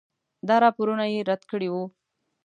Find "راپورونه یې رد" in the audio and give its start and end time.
0.65-1.41